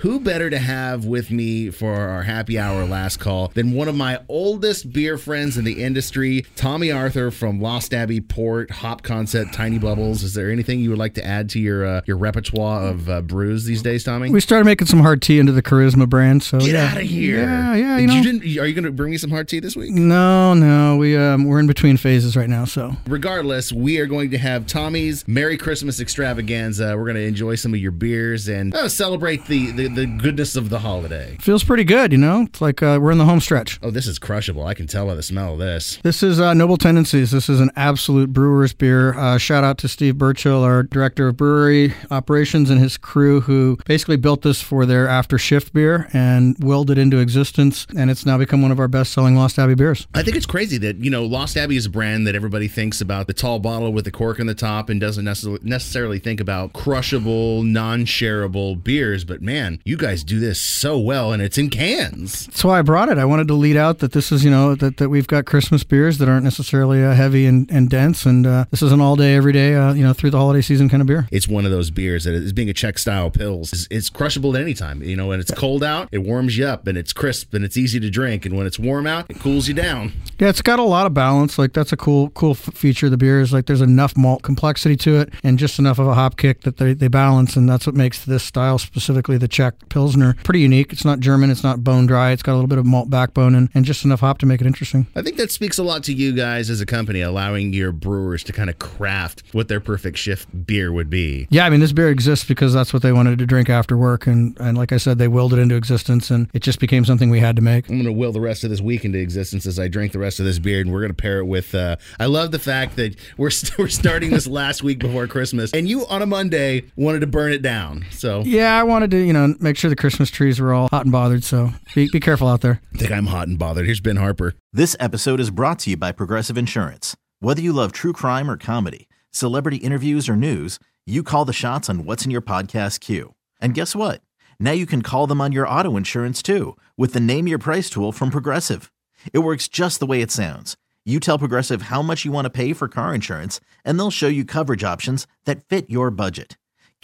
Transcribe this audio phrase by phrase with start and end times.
[0.00, 3.94] Who better to have with me for our happy hour last call than one of
[3.96, 9.54] my oldest beer friends in the industry, Tommy Arthur from Lost Abbey Port, Hop Concept,
[9.54, 10.22] Tiny Bubbles.
[10.22, 13.22] Is there anything you would like to add to your uh, your repertoire of uh,
[13.22, 14.30] brews these days, Tommy?
[14.30, 16.42] We started making some hard tea into the Charisma brand.
[16.42, 16.84] So Get yeah.
[16.90, 17.40] out of here!
[17.40, 17.96] Yeah, yeah.
[17.96, 19.92] You You didn't, are you going to bring me some hard tea this week?
[19.92, 20.98] no, no.
[20.98, 22.66] We um we're in between phases right now.
[22.66, 26.94] So Regardless, we are going to have Tommy's Merry Christmas extravaganza.
[26.98, 30.56] We're going to enjoy some of your beers and uh, celebrate the, the, the goodness
[30.56, 31.36] of the holiday.
[31.40, 32.12] feels pretty good.
[32.12, 33.78] You know, it's like uh, we're in the home stretch.
[33.82, 34.64] Oh, this is crushable.
[34.64, 35.98] I can tell by the smell of this.
[36.02, 37.30] This is uh, Noble Tendencies.
[37.30, 39.14] This is an absolute brewer's beer.
[39.18, 43.78] Uh, shout out to Steve Burchill, our director of brewery operations, and his crew, who
[43.86, 47.86] basically built this for their after shift beer and willed it into existence.
[47.96, 50.06] And it's now become one of our best selling Lost Abbey beers.
[50.14, 53.00] I think it's crazy that, you know, Lost Abbey is a brand that everybody thinks
[53.00, 56.40] about the tall bottle with the cork in the top and doesn't necessarily necessarily think
[56.40, 59.24] about crushable, non shareable beers.
[59.24, 62.46] But man, you guys do this so well and it's in cans.
[62.46, 63.18] That's why I brought it.
[63.18, 65.84] I wanted to lead out that this is, you know, that, that we've got Christmas
[65.84, 68.24] beers that aren't necessarily uh, heavy and, and dense.
[68.26, 70.60] And uh, this is an all day, every day, uh, you know, through the holiday
[70.62, 71.28] season kind of beer.
[71.30, 73.72] It's one of those beers that is being a Czech style pils.
[73.72, 75.02] It's, it's crushable at any time.
[75.02, 77.76] You know, when it's cold out, it warms you up and it's crisp and it's
[77.76, 78.46] easy to drink.
[78.46, 80.12] And when it's warm out, it cools you down.
[80.38, 81.58] Yeah, it's got a lot of balance.
[81.58, 84.42] Like that's a cool, cool f- feature of the beer is like there's enough malt
[84.42, 87.68] complexity to it and just enough of a hop kick that they, they balance, and
[87.68, 90.92] that's what makes this style, specifically the Czech Pilsner, pretty unique.
[90.92, 92.32] It's not German, it's not bone dry.
[92.32, 94.60] It's got a little bit of malt backbone and, and just enough hop to make
[94.60, 95.06] it interesting.
[95.14, 98.42] I think that speaks a lot to you guys as a company, allowing your brewers
[98.44, 101.46] to kind of craft what their perfect shift beer would be.
[101.50, 104.26] Yeah, I mean this beer exists because that's what they wanted to drink after work,
[104.26, 107.30] and and like I said, they willed it into existence, and it just became something
[107.30, 107.88] we had to make.
[107.88, 110.18] I'm going to will the rest of this week into existence as I drink the
[110.18, 111.74] rest of this beer, and we're going to pair it with.
[111.74, 115.72] Uh, I love the fact that we're st- we're starting this last week before Christmas,
[115.72, 118.04] and you on a Monday wanted to burn it down.
[118.10, 121.04] So Yeah, I wanted to you know make sure the Christmas trees were all hot
[121.04, 122.80] and bothered, so be be careful out there.
[122.94, 123.86] I think I'm hot and bothered.
[123.86, 124.54] Here's Ben Harper.
[124.72, 127.16] This episode is brought to you by Progressive Insurance.
[127.40, 131.88] Whether you love true crime or comedy, celebrity interviews or news, you call the shots
[131.88, 133.34] on what's in your podcast queue.
[133.60, 134.20] And guess what?
[134.58, 137.88] Now you can call them on your auto insurance too with the Name Your Price
[137.88, 138.92] tool from Progressive.
[139.32, 140.76] It works just the way it sounds.
[141.04, 144.26] You tell Progressive how much you want to pay for car insurance, and they'll show
[144.26, 146.56] you coverage options that fit your budget.